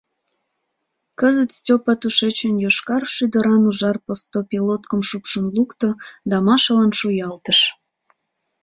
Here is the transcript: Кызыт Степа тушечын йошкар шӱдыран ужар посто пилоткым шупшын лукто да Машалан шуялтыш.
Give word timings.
Кызыт 1.19 1.49
Степа 1.57 1.93
тушечын 2.01 2.53
йошкар 2.63 3.03
шӱдыран 3.15 3.63
ужар 3.69 3.97
посто 4.05 4.39
пилоткым 4.49 5.01
шупшын 5.09 5.45
лукто 5.55 5.89
да 6.29 6.35
Машалан 6.47 6.91
шуялтыш. 6.99 7.59